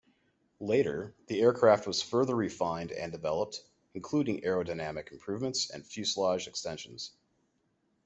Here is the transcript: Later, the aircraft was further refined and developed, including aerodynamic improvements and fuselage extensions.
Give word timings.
Later, 0.59 1.13
the 1.27 1.41
aircraft 1.41 1.85
was 1.85 2.01
further 2.01 2.33
refined 2.35 2.91
and 2.91 3.11
developed, 3.11 3.61
including 3.93 4.41
aerodynamic 4.41 5.11
improvements 5.11 5.69
and 5.69 5.85
fuselage 5.85 6.47
extensions. 6.47 7.11